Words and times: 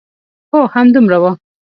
هو، 0.51 0.61
همدومره 0.75 1.17
و. 1.21 1.23